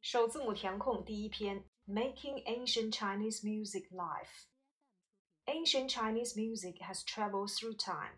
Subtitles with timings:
[0.00, 8.16] 首字母填空第一篇，Making Ancient Chinese Music Live。Ancient Chinese music has traveled through time。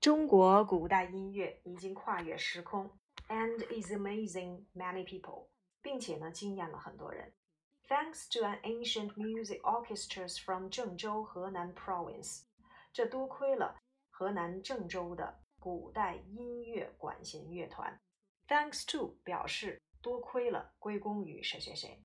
[0.00, 2.90] 中国古代音乐已经跨越时空，
[3.28, 5.48] and is amazing many people，
[5.80, 7.32] 并且呢惊艳了很多人。
[7.88, 12.44] Thanks to an ancient music orchestras from 郑州河南 province，
[12.92, 13.80] 这多亏了
[14.10, 18.00] 河南郑州的古代音乐管弦乐团。
[18.48, 22.02] Thanks to 表示 多亏了，归功于谁谁谁。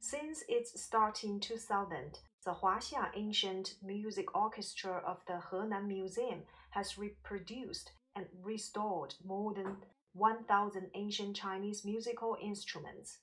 [0.00, 6.96] Since its start in 2000, the Huaxia Ancient Music Orchestra of the Henan Museum has
[6.96, 9.78] reproduced and restored more than
[10.12, 13.16] 1,000 ancient Chinese musical instruments.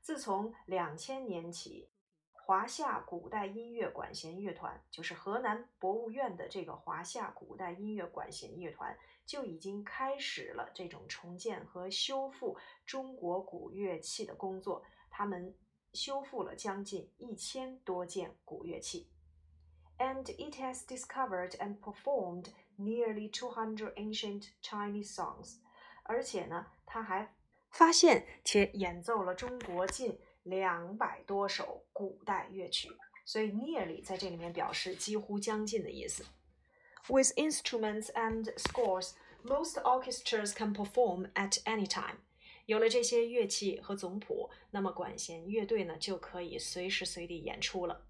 [0.00, 1.90] 自从两千年起，
[2.47, 14.81] 华夏古代音乐管弦乐团，就是河南博物院的这个华夏古代音乐管弦乐团，就已经开始了这种重建和修复中国古乐器的工作。
[15.09, 15.53] 他们
[15.91, 19.09] 修复了将近一千多件古乐器
[19.97, 22.45] ，and it has discovered and performed
[22.79, 25.57] nearly two hundred ancient Chinese songs。
[26.03, 27.35] 而且呢，它还
[27.69, 30.17] 发现且演奏了中国近
[30.47, 32.89] 两百多首古代乐曲。
[33.25, 36.25] 所以 nearly 在这里面表示几乎将近的意思。
[37.09, 39.11] With instruments and scores,
[39.43, 42.19] most orchestras can perform at any time.
[42.65, 48.05] 有了这些乐器和总谱，那么管弦乐队呢就可以随时随地演出了。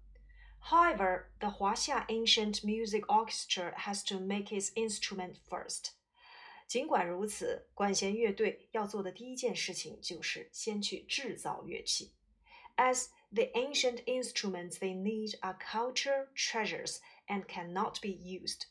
[0.60, 5.90] However, the 华夏 Ancient Music Orchestra has to make its instrument first.
[6.66, 12.12] 尽管如此，管弦乐队要做的第一件事情就是先去制造乐器。
[12.78, 18.68] As the ancient instruments they need are culture treasures and cannot be used.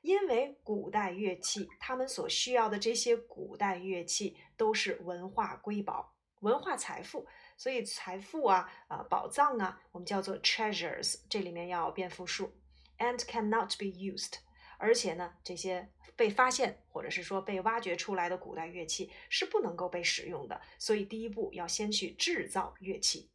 [0.00, 7.26] 因为古代乐器，他们所需要的这些古代乐器都是文化瑰宝、文化财富，
[7.58, 12.54] 所以财富啊、啊宝藏啊，我们叫做 treasures，这里面要变复数
[12.98, 14.38] ，and cannot be used。
[14.78, 23.28] 而且呢，这些被发现或者是说被挖掘出来的古代乐器是不能够被使用的，所以第一步要先去制造乐器。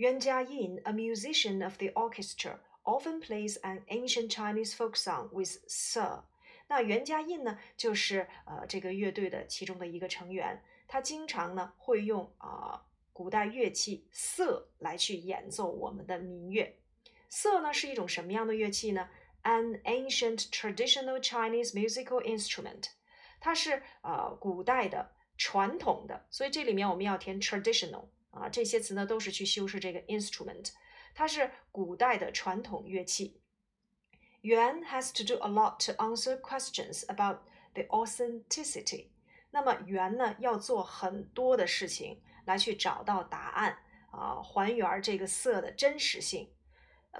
[0.00, 2.58] 袁家印，a musician of the orchestra。
[2.84, 6.24] often plays an ancient Chinese folk song with Sir。
[6.68, 12.80] 那袁家印呢，就是呃这个乐队的其中的一个成员，他经常呢会用啊、呃、
[13.12, 16.80] 古代乐器瑟来去演奏我们的民乐。
[17.28, 19.10] 瑟呢是一种什么样的乐器呢
[19.42, 22.86] ？An ancient traditional Chinese musical instrument。
[23.38, 30.72] 它是呃古代的传统的，所以这里面我们要填 traditional 啊，这些词呢都是去修饰这个 instrument。
[31.14, 33.40] 它是古代的传统乐器。
[34.42, 37.40] Yuan has to do a lot to answer questions about
[37.74, 39.08] the authenticity。
[39.50, 43.78] 那么元呢要做很多的事情来去找到答案
[44.12, 46.52] 啊，还原这个色的真实性。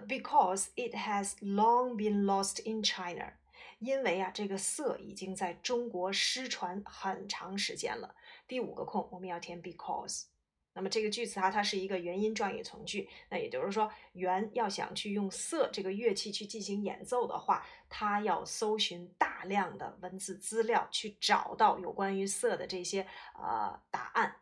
[0.07, 3.33] Because it has long been lost in China，
[3.81, 8.15] 因为啊这个色已经在中国失传很长时间了。
[8.47, 10.27] 第五个空我们要填 because。
[10.73, 13.09] 那么这个句子啊，它是一个元音状语从句。
[13.29, 24.37] 那也就是说，元要想去用瑟这个乐器去进行演奏的话，它要搜寻大量的文字资料，去找到有关于瑟的这些呃答案。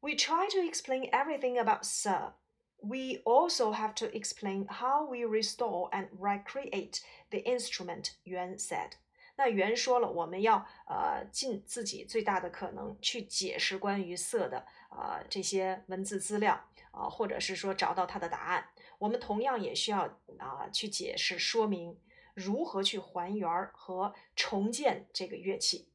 [0.00, 2.34] We try to explain everything about Sir.
[2.78, 7.00] We also have to explain how we restore and recreate
[7.30, 8.12] the instrument.
[8.24, 8.92] Yuan said.
[9.36, 14.66] 那元说了，我们要呃尽自己最大的可能去解释关于色的
[14.96, 18.68] 呃这些文字资料啊，或者是说找到它的答案。
[18.98, 22.00] 我们同样也需要啊去解释说明
[22.34, 25.90] 如何去还原和重建这个乐器。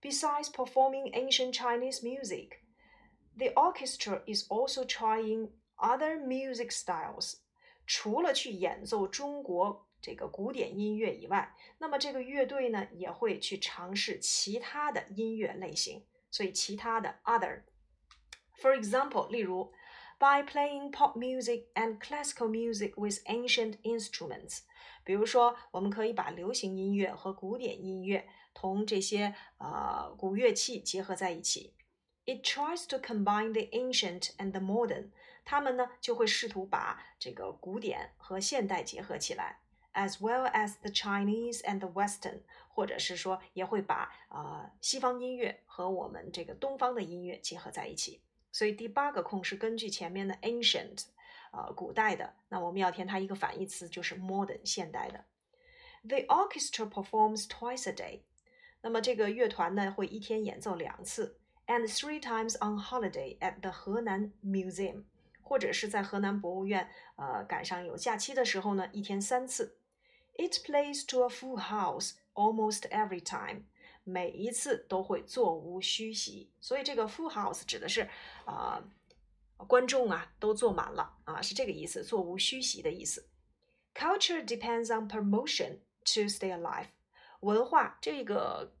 [0.00, 2.58] Besides performing ancient Chinese music,
[3.36, 7.36] the orchestra is also trying other music styles.
[7.86, 9.86] 除了去演奏中国。
[10.04, 17.62] 这个古典音乐以外，那么这个乐队呢也会去尝试其他的音乐类型，所以其他的 other。
[18.61, 19.71] For example，例如，
[20.19, 24.61] by playing pop music and classical music with ancient instruments，
[25.03, 31.75] 比如说，我们可以把流行音乐和古典音乐同这些呃古乐器结合在一起。
[32.25, 35.11] It tries to combine the ancient and the modern，
[35.45, 39.61] 他们呢就会试图把这个古典和现代结合起来。
[39.93, 48.21] as well as the Chinese and the Western，或者是说也会把呃西方音乐和我们这个东方的音乐结合在一起。
[48.51, 51.05] 所以第八个空是根据前面的 ancient，
[51.51, 55.25] 呃古代的，那我们要填它一个反义词，就是 modern 现代的。
[56.03, 58.21] The orchestra performs twice a day。
[58.81, 65.03] 那么这个乐团呢会一天演奏两次 and three times on holiday at the 河南 Museum，
[65.41, 69.77] 或者是在河南博物院，呃，赶上有假期的时候呢，一天三次。
[70.35, 73.63] It plays to a full house almost every time，
[74.04, 76.50] 每一次都会座无虚席。
[76.60, 78.08] 所以这个 full house 指的是
[78.44, 78.82] 啊、
[79.66, 83.28] 观众啊都坐满了啊，是这个意思，座无虚席的意思。
[83.94, 86.86] Culture depends on promotion to stay alive。
[87.40, 88.72] 文化这个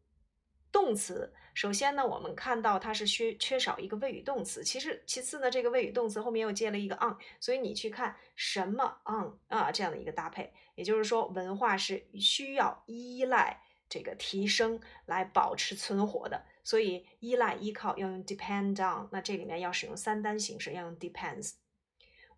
[0.70, 4.64] 动词，首先呢，我们看到它是缺缺少一个谓语动词。
[4.64, 13.60] 其实，其次呢，这个谓语动词后面又接了一个 on，所以你去看什么 on 啊这样的一个搭配，也就是说，文化是需要依赖
[13.92, 16.46] 这个提升来保持存活的。
[16.64, 21.56] 所以，依赖依靠要用 depend on，那这里面要使用三单形式，要用 depends。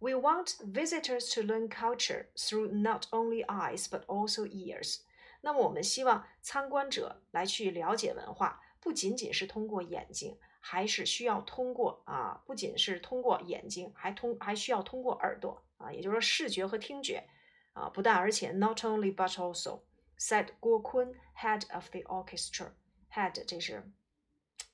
[0.01, 5.03] We want visitors to learn culture through not only eyes but also ears。
[5.43, 17.25] 那么我们希望参观者来去了解文化，不仅仅是通过眼睛，还是需要通过啊，不仅是通过眼睛，还通还需要通过耳朵啊，也就是说视觉和听觉
[17.75, 19.83] 啊，不但而且，not only but also
[20.27, 23.93] said 郭坤，head of the orchestra，head 这是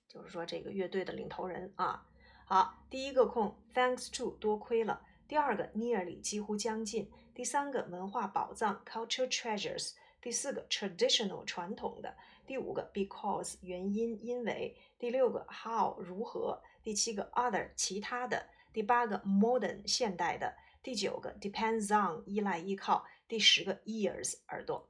[0.07, 2.07] 就是说这个乐队的领头人啊。
[2.45, 9.95] 好，第一个空，thanks to 多亏了；第二个，nearly 几乎将近；第三个，文化宝藏，culture treasures。
[10.21, 12.17] 第四个 traditional 传统的，
[12.47, 24.89] 第五个 because 原因因为，第六个 how 如何，第七个 other 其他的，第八个 modern 现代的，第九个 depends on 依赖依靠，第十个 ears 耳朵。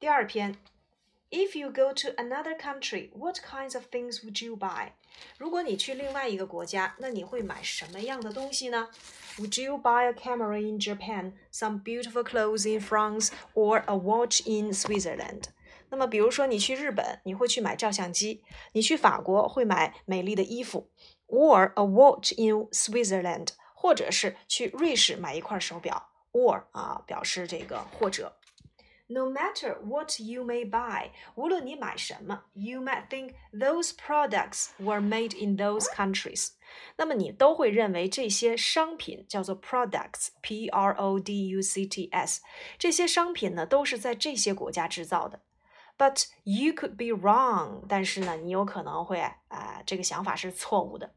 [0.00, 0.56] 第二篇，
[1.30, 4.92] If you go to another country, what kinds of things would you buy？
[5.38, 8.88] 如果你去另外一个国家，那你会买什么样的东西呢？
[9.38, 14.72] would you buy a camera in Japan, some beautiful clothes in France, or a watch in
[14.72, 15.46] Switzerland?
[15.88, 18.42] 那么，比如说你去日本，你会去买照相机；
[18.72, 20.90] 你去法国会买美丽的衣服，
[21.26, 28.36] or a watch in Switzerland，或者是去瑞士买一块手表，or 啊表示这个或者。
[29.10, 36.54] No matter what you may buy，无论你买什么，you might think those products were made in those countries。
[36.96, 42.42] 那么你都会认为这些商品叫做 products，p r o d u c t s。
[42.76, 45.40] 这些商品呢都是在这些国家制造的。
[45.96, 51.14] But you could be wrong，但是呢，你有可能会啊、呃，这个想法是错误的。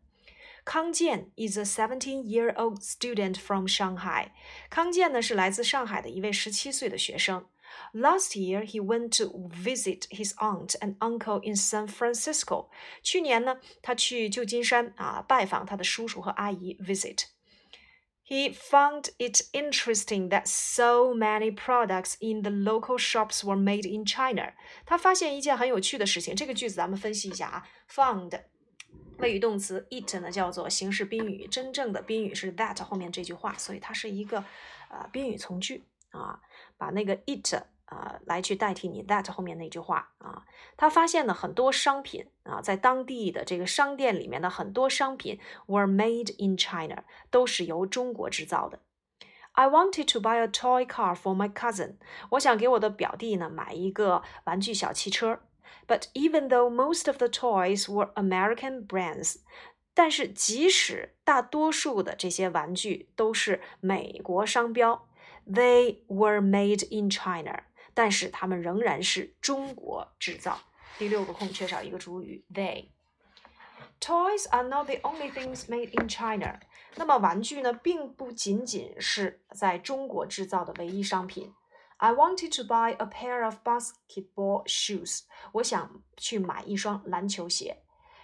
[0.63, 4.27] 康健 is a 17-year-old student from Shanghai。
[4.69, 7.47] 康健呢是来自上海的一位十七岁的学生。
[7.93, 12.69] Last year, he went to visit his aunt and uncle in San Francisco.
[13.01, 17.23] 去年呢，他去旧金山啊拜访他的叔叔和阿姨 visit.
[18.23, 24.05] He found it interesting that so many products in the local shops were made in
[24.05, 24.53] China.
[24.85, 26.35] 他发现一件很有趣的事情。
[26.35, 27.67] 这个句子咱们分析一下啊。
[27.89, 28.39] Found
[29.17, 34.45] 谓语动词 it 呢叫做形式宾语，真正的宾语是 that 后面这句话，所以它是一个
[34.91, 36.39] 呃宾语从句啊。
[36.76, 37.54] 把那个 it
[37.86, 40.44] 啊来去代替你 that 后面那句话啊，
[40.76, 48.80] 他发现了很多商品啊，在当地的这个商店里面的很多商品 were made in China，都是由中国制造的。
[49.52, 51.96] I wanted to buy a toy car for my cousin，
[52.30, 55.40] 我想给我的表弟呢买一个玩具小汽车。
[55.86, 59.36] But even though most of the toys were American brands，
[59.92, 65.06] 但是即使大多数的这些玩具都是美国商标。
[65.45, 70.59] They were made in China，但是它们仍然是中国制造。
[70.97, 76.59] 第六个空缺少一个主语 they。Toys are not the only things made in China。
[76.95, 81.53] 那么玩具呢，并不仅仅是在中国制造的唯一商品。
[81.97, 85.23] I wanted to buy a pair of basketball shoes。
[85.53, 87.83] 我想去买一双篮球鞋。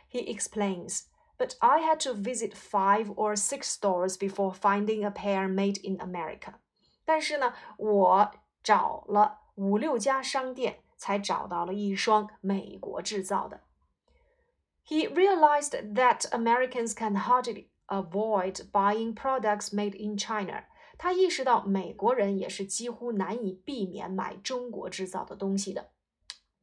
[0.10, 1.04] He explains.
[1.38, 5.98] But I had to visit five or six stores before finding a pair made in
[5.98, 6.54] America.
[7.10, 8.32] 但是呢，我
[8.64, 13.62] 找了五六家商店，才找到了一双美国制造的。
[14.88, 20.66] He realized that Americans can hardly avoid buying products made in China。
[20.98, 25.92] 他意识到美国人也是几乎难以避免买中国制造的东西的。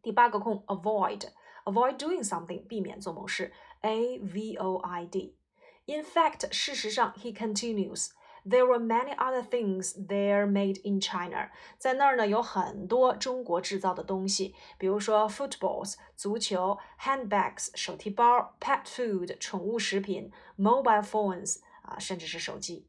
[0.00, 8.10] 第八个空，avoid，avoid doing something，避免做某事，a v o i d。In fact，事实上，he continues。
[8.46, 11.50] There were many other things there made in China。
[11.78, 22.88] 在那儿呢，有很多中国制造的东西，比如说 footballs 足球，handbags 手提包，pet food 宠物食品，mobile phones 啊，甚至是手机。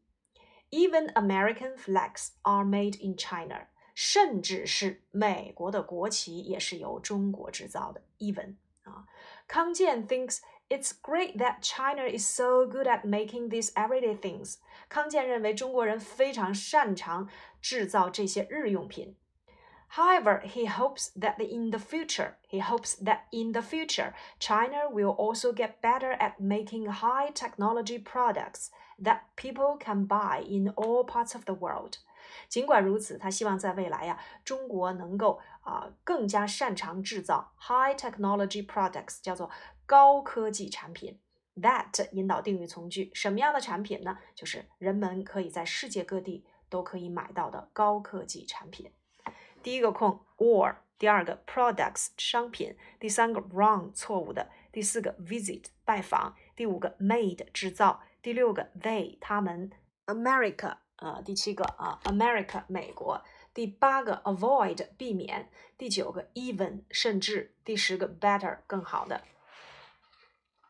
[0.72, 3.68] Even American flags are made in China。
[3.96, 8.02] 甚至是美国的国旗也是由中国制造的。
[8.18, 9.06] Even 啊，
[9.48, 10.40] 康健 thinks
[10.70, 14.58] It's great that China is so good at making these everyday things.
[14.90, 17.30] 康健认为中国人非常擅长
[17.62, 19.16] 制造这些日用品。
[19.96, 25.54] However, he hopes that in the future, he hopes that in the future, China will also
[25.54, 31.44] get better at making high technology products that people can buy in all parts of
[31.46, 31.98] the world.
[32.50, 39.52] 尽管如此，他希望在未来呀，中国能够啊更加擅长制造 high technology products，叫做
[39.89, 41.19] 高科技产品。
[41.57, 44.19] That 引导定语从句，什么样的产品呢？
[44.35, 48.93] 就是人们可以在世界各地都可以买到的高科技产品。
[49.61, 59.73] 第一个空 or，第二个 products 商品，第三个 wrong 错误的，第四个 visit 拜访，第五个 made 制造，第六个 they 他们
[60.07, 63.21] America 啊，第七个啊 America 美国，
[63.53, 69.25] 第八个 avoid 避免，第九个 even 甚至，第十个 better 更好的。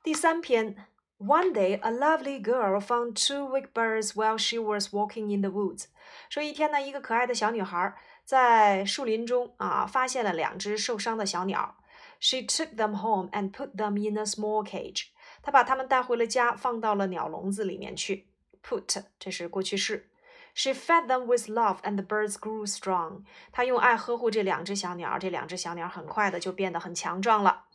[0.08, 0.74] 第三篇。
[1.18, 5.84] One day, a lovely girl found two weak birds while she was walking in the woods.
[6.30, 11.76] 说一天呢，一个可爱的小女孩在树林中啊，发现了两只受伤的小鸟。
[12.20, 15.08] She took them home and put them in a small cage.
[15.42, 18.28] 她把它们带回了家，放到了鸟笼子里面去。
[18.66, 20.08] Put 这是过去式。
[20.54, 23.24] She fed them with love, and the birds grew strong.
[23.52, 27.66] 她用爱呵护这两只小鸟，这两只小鸟很快的就变得很强壮了。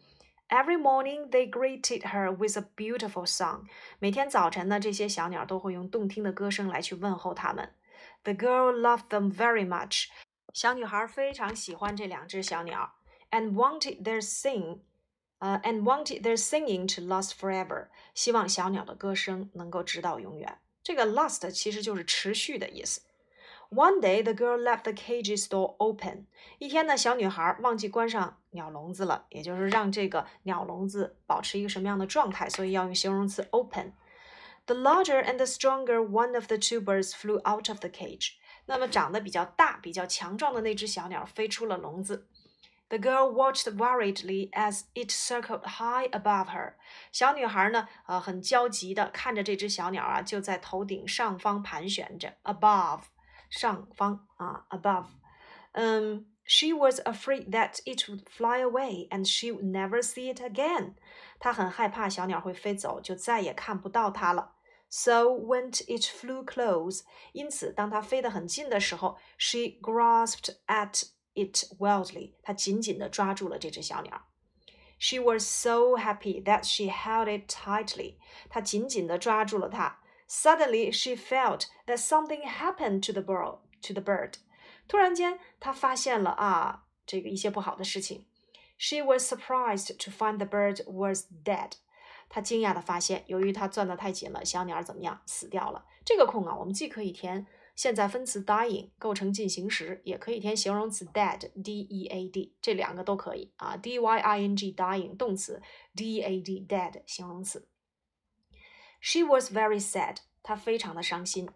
[0.49, 3.67] Every morning they greeted her with a beautiful song.
[3.99, 7.75] 每天早晨呢，这些小鸟都会用动听的歌声来去问候它们。
[8.23, 10.07] The girl loved them very much.
[10.55, 12.95] 小女孩非常喜欢这两只小鸟，
[13.31, 14.81] and wanted their sing，
[15.41, 20.59] 呃、uh,，and wanted their singing to last forever，希望小鸟的歌声能够直到永远。
[20.83, 23.03] 这个 last 其实就是持续的意思。
[23.73, 26.27] One day the girl left the cage's door open。
[26.59, 38.33] 一天呢，小女孩忘记关上鸟笼子了，也就是让这个鸟笼子保持一个什么样的状态，所以要用形容词 open。The larger and the stronger one of the two birds flew out of the cage。
[38.67, 42.27] 那么长得比较大、比较强壮的那只小鸟飞出了笼子。
[42.91, 46.75] The girl watched worriedly as it circled high above her。
[47.13, 52.35] 小女孩呢，呃，很焦急地看着这只小鸟啊，就在头顶上方盘旋着。
[52.45, 53.01] Above，
[53.53, 55.07] 上方啊，above。
[55.73, 60.95] 嗯，she was afraid that it would fly away and she would never see it again。
[61.39, 64.55] 她很害怕小鸟会飞走，就再也看不到它了。
[64.91, 74.27] So when it flew close，因此当它飞得很近的时候，she grasped at it wildly，她紧紧地抓住了这只小鸟。
[74.99, 78.17] She was so happy that she held it tightly，
[78.49, 80.01] 她紧紧地抓住了它。
[80.34, 83.60] Suddenly she felt that something happened to the bird.
[83.84, 84.34] To the bird，
[84.88, 88.26] 突然间她发现了啊，这个一些不好的事情。
[88.78, 91.74] She was surprised to find the bird was dead.
[92.30, 95.22] 她惊讶地发现，由于她攥得太紧了，小鸟怎么样？
[95.28, 95.86] 死掉了。
[96.04, 103.78] 这个空啊，我们既可以填现在分词 dying 构成进行时，也可以填形容词 dead，d-e-a-d，这两个都可以啊。
[103.78, 105.62] d-y-i-n-g dying 动词
[105.96, 107.68] ，d a d dead 形容词。
[109.06, 111.50] She was very sad，她非常的伤心。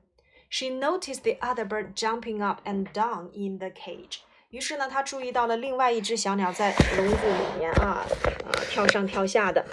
[0.49, 4.17] She noticed the other bird jumping up and down in the cage。
[4.49, 8.05] 于是呢，她注意到了另外一只小鸟在笼子里面啊
[8.43, 9.65] 啊跳上跳下的。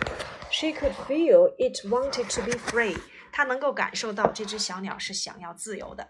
[0.52, 2.96] She could feel it wanted to be free.
[3.32, 6.08] 她能够感受到这只小鸟是想要自由的。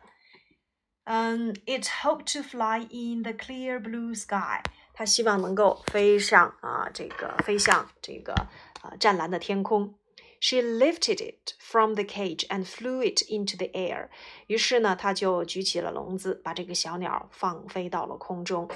[1.05, 4.63] 嗯、，It hoped to fly in the clear blue sky.
[4.93, 8.35] 它希望能够飞上啊，这个飞向这个
[8.83, 9.95] 啊湛蓝的天空。
[10.44, 14.08] She lifted it from the cage and flew it into the air.
[14.48, 18.70] 于是呢，她就举起了笼子，把这个小鸟放飞到了空中。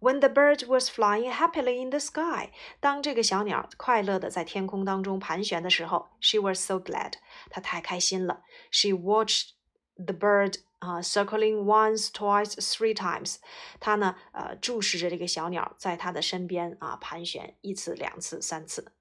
[0.00, 2.50] When the bird was flying happily in the sky，
[2.80, 7.14] 当这个小鸟快乐的在天空当中盘旋的时候，she was so glad，
[7.50, 8.42] 她太开心了。
[8.70, 9.52] She watched
[9.96, 13.36] the bird 啊、uh, circling once, twice, three times。
[13.80, 18.92] 她呢，呃，注视着这个小鸟在她的身边啊盘旋一次、两次、三次。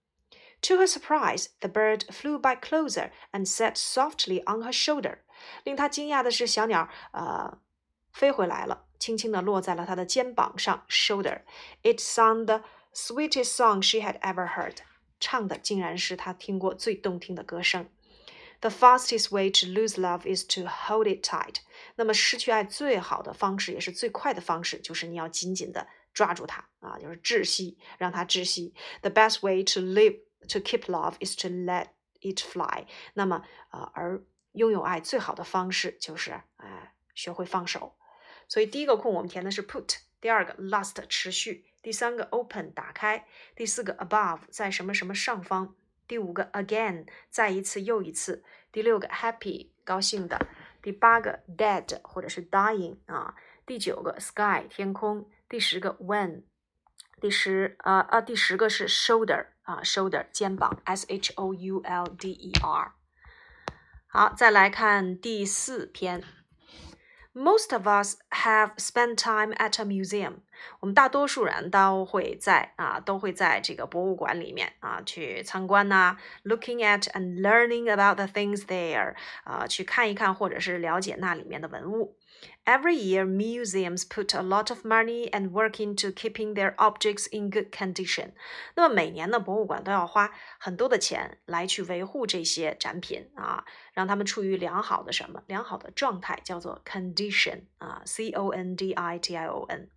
[0.62, 5.20] To her surprise, the bird flew back closer and sat softly on her shoulder。
[5.64, 7.60] 令她惊讶的是，小鸟呃
[8.12, 8.86] 飞回来了。
[8.98, 12.64] 轻轻地落在了他的肩膀上，shoulder。It sung the
[12.94, 14.78] sweetest song she had ever heard。
[15.20, 17.88] 唱的竟然是他听过最动听的歌声。
[18.62, 21.58] The fastest way to lose love is to hold it tight。
[21.96, 28.74] 那么失去爱最好的方式，也是最快的方式，就是你要紧紧的抓住它啊，就是窒息，让它窒息。
[29.02, 31.89] The best way to live to keep love is to let
[32.21, 32.87] it fly。
[33.15, 37.97] 那么呃，而拥有爱最好的方式就是哎、呃，学会放手。
[38.49, 45.75] 所以第一个空我们填的是 put，第二个 last 持续，第三个 open 打开，第四个 above 在什么什么上方，
[46.09, 48.43] 第五个 again，再一次又一次。
[48.73, 50.47] 第六个 happy，高兴的。
[50.83, 53.35] 第八个 dead 或者是 dying 啊。
[53.65, 55.31] 第九个 sky 天空。
[55.49, 56.43] 第十个 when。
[57.21, 62.94] 第十呃呃第十个是 shoulder 啊 shoulder 肩膀 s h o u l d e r。
[64.08, 66.24] 好，再来看第四篇。
[67.34, 70.44] Most of us have spent time at a museum。
[70.81, 79.15] 我们大多数人都会在啊，都会在这个博物馆里面啊去参观呐，looking at and learning about the things there
[79.45, 82.17] 啊，去看一看或者是了解那里面的文物。
[82.65, 87.71] Every year, museums put a lot of money and work into keeping their objects in good
[87.71, 88.33] condition.
[88.77, 99.91] 那么每年呢，博物馆都要花很多的钱来去维护这些展品啊，让他们处于良好的什么良好的状态，叫做 condition 啊，c o n d i t i o n。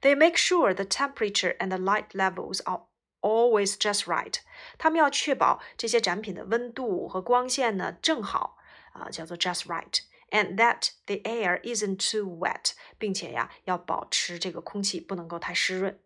[0.00, 2.82] They make sure the temperature and the light levels are
[3.20, 4.38] always just right.
[4.78, 8.56] 他们要确保这些展品的温度和光线呢正好
[8.92, 15.98] 啊，叫做 just right。and that the air isn't too wet，并且呀，要保持这个空气不能够太湿润。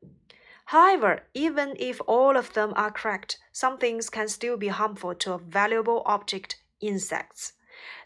[0.67, 5.33] However, even if all of them are correct, some things can still be harmful to
[5.33, 7.55] a valuable object, insects.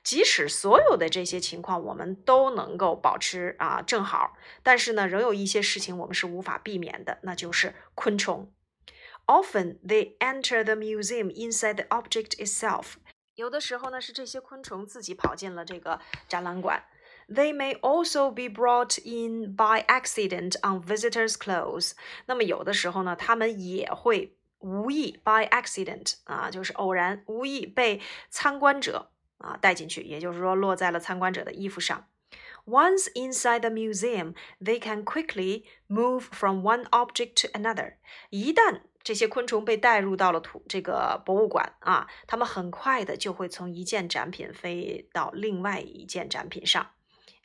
[0.03, 8.53] 即使所有的这些情况我们都能够保持啊正好，但是呢，仍有一些事情我们是无法避免的，那就是昆虫。
[9.27, 12.95] Often they enter the museum inside the object itself.
[13.35, 16.85] 有的时候呢，是这些昆虫自己跑进了这个展览馆。
[17.27, 21.93] They may also be brought in by accident on visitors' clothes。
[22.27, 32.08] 那么有的时候呢，它们也会无意 by accident 啊，就是偶然无意被参观者 啊带进去，也就是说落在了参观者的衣服上。
[32.66, 37.96] Once inside the museum, they can quickly move from one object to another。
[38.30, 46.92] 一旦这些昆虫被带入到了土这个博物馆啊，它们很快的就会从一件展品飞到另外一件展品上。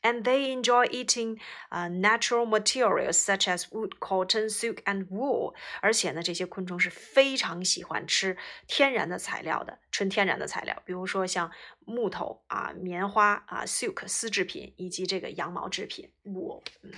[0.04, 1.38] And they enjoy eating
[1.72, 5.54] uh, natural materials such as wood, cotton, silk, and wool。
[5.80, 8.36] 而且呢，这些昆虫是非常喜欢吃
[8.66, 11.50] 天然的材料的，纯天然的材料，比如说像
[11.86, 16.62] 木头啊、棉花啊、silk 丝制品以及这个羊毛制品 wool。
[16.82, 16.92] 嗯。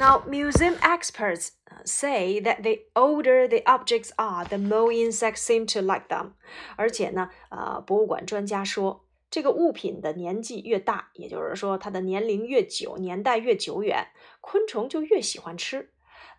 [0.00, 5.66] Now, museum experts uh, say that the older the objects are, the more insects seem
[5.72, 6.32] to like them.
[6.76, 14.08] 而且呢，呃，博物馆专家说，这个物品的年纪越大，也就是说它的年龄越久，年代越久远，
[14.40, 15.90] 昆虫就越喜欢吃。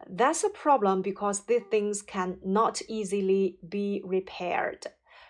[0.07, 4.81] That's a problem because these things can not easily be repaired.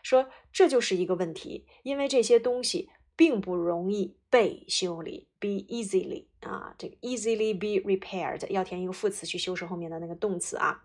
[0.03, 10.83] 说这就是一个问题，因为这些东西并不容易 被修理，be easily 啊，这个 easily be repaired 要填一个副词去修饰后面的那个动词啊。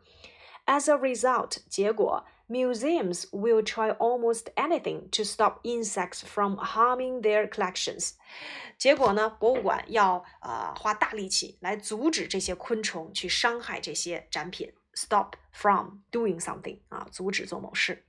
[0.66, 8.12] As a result，结果 museums will try almost anything to stop insects from harming their collections。
[8.78, 18.04] 结果呢，博物馆要呃花大力气来阻止这些昆虫去伤害这些展品，stop from doing something 啊，阻止做某事。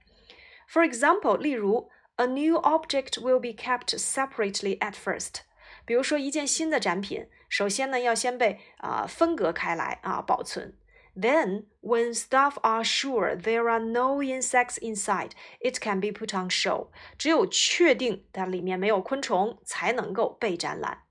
[0.71, 1.89] For example，例如。
[2.17, 5.41] A new object will be kept separately at first。
[5.85, 10.77] 比如说一件新的展品，首先呢要先被啊、呃、分隔开来啊保存。
[11.15, 16.87] Then, when staff are sure there are no insects inside, it can be put on show.
[17.19, 21.03] 只有确定它里面没有昆虫，才能够被展览。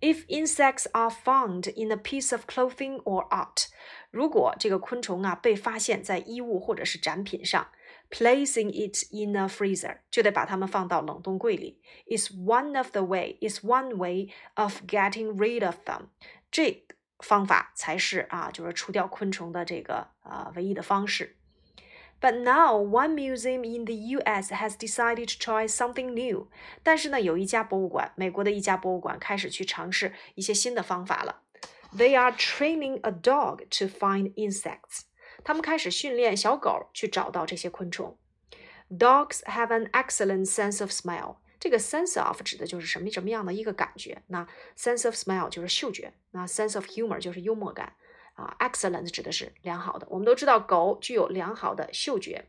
[0.00, 3.68] If insects are found in a piece of clothing or art，
[4.10, 7.68] 如果这个昆虫啊被发现在衣物或者是展品上
[8.10, 11.80] ，placing it in a freezer 就得把它们放到冷冻柜里。
[12.06, 16.08] Is one of the way is one way of getting rid of them。
[16.50, 16.86] 这
[17.18, 21.36] 方法才是啊，就是除掉昆虫的这个啊唯一的方式。
[22.20, 24.50] But now one museum in the U.S.
[24.52, 26.48] has decided to try something new。
[26.82, 31.42] 但是呢，有一家博物馆，美国的一家博物馆开始去尝试一些新的方法了。
[31.94, 35.02] They are training a dog to find insects。
[35.49, 38.15] 他们开始训练小狗去找到这些昆虫。
[38.87, 41.37] Dogs have an excellent sense of smell。
[41.59, 44.21] 这个 sense of 指的就是什么什么样的一个感觉？
[44.27, 47.95] 那 sense of smell 就是嗅觉，那 sense of humor 就是幽默感
[48.35, 48.55] 啊。
[48.59, 50.05] Excellent 指的是良好的。
[50.11, 52.45] 我们都知道狗具有良好的嗅觉。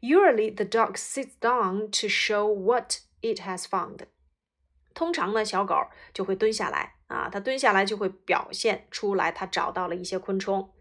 [0.00, 3.98] Usually the dog sits down to show what it has found。
[4.94, 5.74] 通常呢，小狗
[6.14, 10.72] 就会蹲下来啊，它蹲下来就会表现出来，它找到了一些昆虫。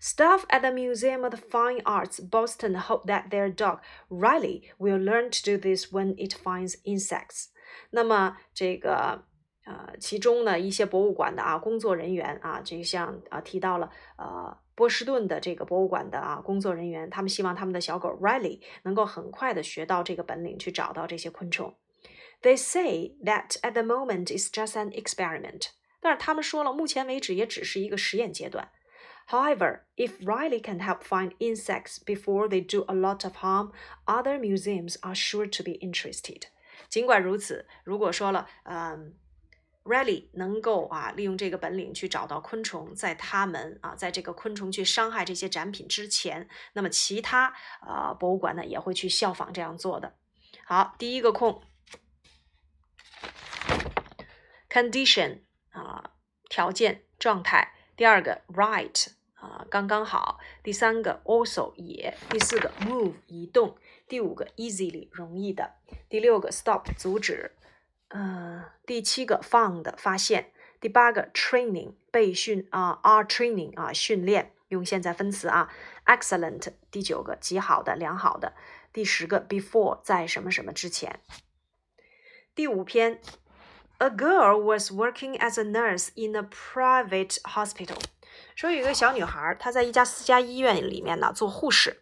[0.00, 4.98] Staff at the Museum of the Fine Arts Boston hope that their dog Riley will
[4.98, 7.46] learn to do this when it finds insects。
[7.90, 9.24] 那么这个
[9.64, 21.76] 呃，其中呢一些博物馆的啊工作人员啊，这像啊提到了呃 波士顿的这个博物馆的啊工作人员，他们希望他们的小狗 Riley 能够很快的学到这个本领，去找到这些昆虫。
[22.42, 25.68] They say that at the moment it's just an experiment，
[26.00, 28.68] 但是他们说了，目前为止也只是一个实验阶段。
[29.29, 33.73] However, if Riley can help find insects before they do a lot of harm,
[34.05, 36.43] other museums are sure to be interested.
[36.87, 39.15] 尽管如此，如果说了，嗯
[39.83, 50.15] ，Riley 能够啊利用这个本领去找到昆虫，在他们啊在这个昆虫去伤害这些展品之前，那么其他啊博物馆呢也会去效仿这样做的。
[50.63, 51.61] 好，第一个空
[54.69, 56.11] ，condition 啊
[56.47, 57.73] 条件状态。
[57.97, 59.07] 第二个 right
[59.39, 60.39] 啊刚刚好。
[60.61, 62.13] 第三个 also 也。
[62.29, 63.77] 第四个 move 移动。
[64.07, 65.75] 第五个 easily 容易的。
[66.09, 67.51] 第六个 stop 阻止。
[68.09, 70.51] 嗯，第七个 found 发现。
[70.79, 75.73] 第八个 training 被训啊，are training 啊训练用现在分词啊。
[76.05, 78.53] excellent 第九个极好的良好的。
[78.93, 81.19] 第十个 before 在什么什么之前。
[82.53, 83.21] 第五篇。
[83.99, 87.97] A girl was working as a nurse in a private hospital。
[88.57, 92.01] 说有一个小女孩，她在一家私家医院里面呢做护士。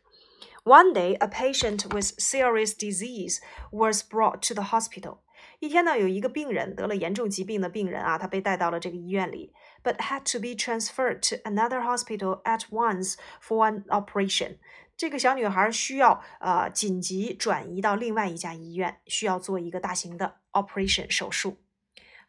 [0.63, 3.39] One day, a patient with serious disease
[3.71, 5.17] was brought to the hospital.
[5.59, 9.51] 一天呢，有一个病人得了严重疾病的病人啊，他被带到了这个医院里
[9.83, 13.15] ，but had to be transferred to another hospital at once
[13.45, 14.55] for an operation.
[14.95, 21.57] 这个小女孩需要呃紧急转移到另外一家医院，需要做一个大型的 operation 手术。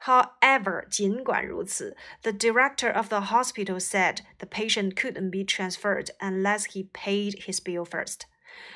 [0.04, 7.43] However, 尽管如此，the director of the hospital said the patient couldn't be transferred unless he paid
[7.45, 8.21] his bill first.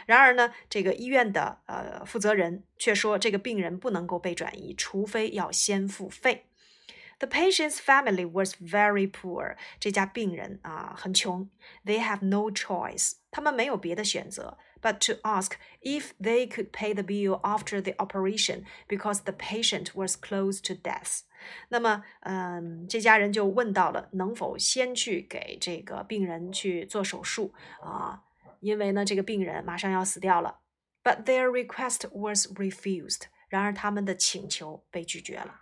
[0.05, 6.45] 然而呢，这个医院的呃负责人却说，这个病人不能够被转移，除非要先付费。
[7.19, 9.55] The patient's family was very poor.
[9.79, 11.49] 这家病人啊很穷。
[11.85, 13.13] They have no choice.
[13.31, 14.57] 他们没有别的选择。
[14.85, 20.15] but to ask if they could pay the bill after the operation because the patient was
[20.15, 21.21] close to death.
[21.69, 28.21] 那么，嗯，这家人就问到了能否先去给这个病人去做手术啊？
[28.59, 30.59] 因为呢，这个病人马上要死掉了。
[31.03, 33.23] But their request was refused.
[33.49, 35.59] 然而他们的请求被拒绝了。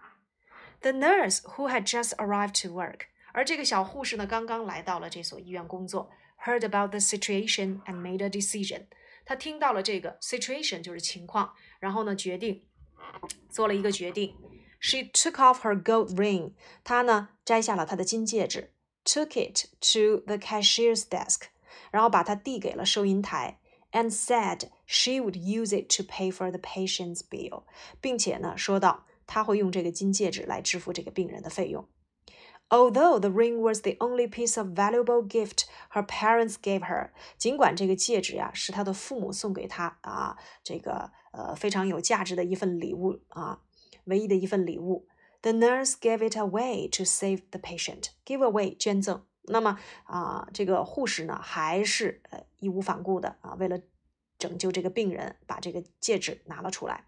[0.82, 6.10] The nurse who had just arrived to work，而这个小护士呢，刚刚来到了这所医院工作，
[6.46, 8.88] heard about the situation and made a decision。
[9.26, 12.64] 他听到了这个 situation 就是情况，然后呢，决定
[13.50, 14.36] 做了一个决定。
[14.82, 18.74] She took off her gold ring，她呢摘下了她的金戒指，
[19.06, 21.44] took it to the cashier's desk，
[21.90, 23.60] 然后把它递给了收银台，
[23.94, 27.64] and said she would use it to pay for the patient's bill，
[28.02, 31.89] 并且呢说到 他会用这个金戒指来支付这个病人的费用。
[32.71, 43.61] Although the ring was the only piece of valuable gift her parents gave her，尽管这个戒指呀是她的父母送给她啊，这个呃非常有价值的一份礼物啊，
[44.05, 45.07] 唯一的一份礼物。
[45.41, 48.09] The nurse gave it away to save the patient.
[48.27, 49.25] Give away 捐赠。
[49.45, 53.81] 那么啊，这个护士呢还是呃义无反顾的啊，为了
[54.39, 57.08] 拯救这个病人，把这个戒指拿了出来。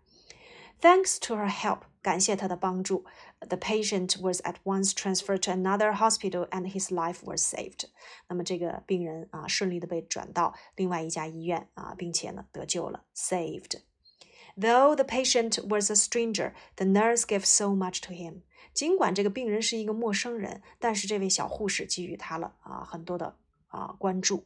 [0.81, 3.05] Thanks to her help，感谢她的帮助，
[3.39, 7.85] the patient was at once transferred to another hospital and his life was saved。
[8.27, 18.41] 那么这个病人啊，顺利的被转到另外一家医院啊，并且呢得救了，saved。Though the patient was a stranger, the nurse gave so much to him。
[18.73, 24.45] 尽管这个病人是一个陌生人，但是这位小护士给予他了啊很多的啊关注。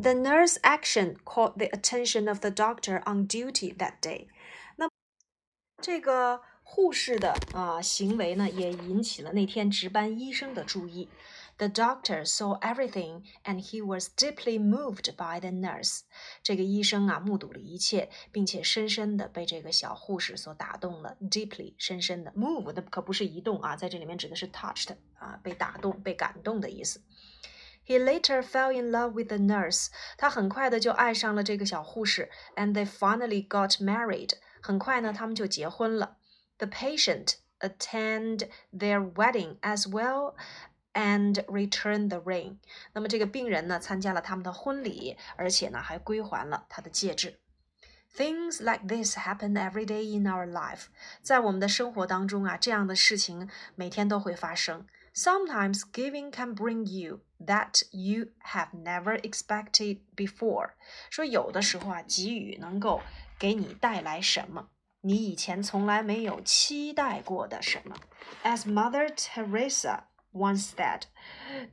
[0.00, 4.28] The nurse action caught the attention of the doctor on duty that day。
[4.76, 4.88] 那
[5.82, 11.08] 这个护士的啊行为呢，也引起了那天值班医生的注意。
[11.56, 16.00] The doctor saw everything, and he was deeply moved by the nurse。
[16.42, 21.16] 这个医生啊，目睹了一切，并且深深的被这个小护士所打动了。
[21.20, 27.00] Deeply，深深的，move 那可不是移动啊，在这里面指的是 touched 啊，被打动、被感动的意思。
[27.85, 29.87] He later fell in love with the nurse.
[30.17, 34.33] 他很快的就爱上了这个小护士，and they finally got married.
[34.61, 36.17] 很快呢，他们就结婚了。
[36.57, 40.35] The patient attend their wedding as well
[40.93, 42.57] and returned the ring.
[42.93, 47.39] 那么这个病人呢，参加了他们的婚礼，而且呢，还归还了他的戒指。
[48.15, 50.87] Things like this happen every day in our life.
[51.21, 54.85] 在我们的生活当中啊，这样的事情每天都会发生。
[55.13, 60.71] Sometimes giving can bring you that you have never expected before。
[61.09, 63.01] 说有的时候啊，给予能够
[63.37, 64.69] 给你带来什么，
[65.01, 67.95] 你以前从来没有期待过的什么。
[68.43, 71.03] As Mother Teresa once said，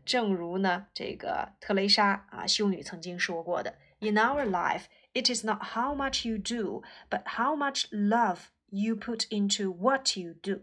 [0.04, 8.94] 正如呢这个特蕾莎啊修女曾经说过的，In our life, it is not how much you do, but how much love you
[8.94, 10.60] put into what you do。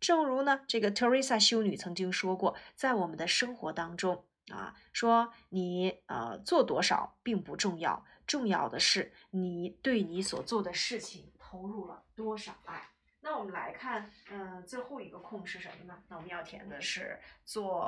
[0.00, 12.89] 正如呢这个特蕾莎修女曾经说过，在我们的生活当中 啊，说你呃做多少并不重要，重要的是你对你所做的事情投入了多少爱。
[13.21, 16.01] 那我们来看，嗯，最后一个空是什么呢？
[16.07, 17.83] 那我们要填的是做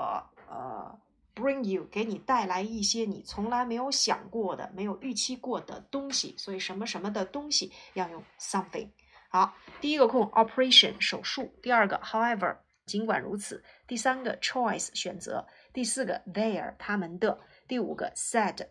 [0.50, 1.00] 呃
[1.34, 6.36] ，bring you，给你带来一些你从来没有想过的、没有预期过的东西。
[6.38, 8.90] 所以什么什么的东西要用 something。
[9.30, 18.68] 好，第一个空 operation 手术，第二个 however 尽管如此，第三个 choice 选择，第四个 there 他们的，第五个 said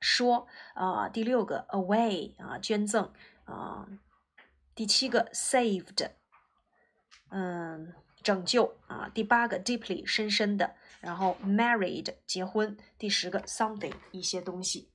[0.00, 3.12] 说，啊，第六个 away 啊捐赠
[3.44, 3.86] 啊。
[4.74, 6.10] 第七个 saved，
[7.30, 9.10] 嗯，拯救啊。
[9.14, 12.76] 第八个 deeply 深深的，然后 married 结婚。
[12.98, 14.90] 第十个 something 一些东西。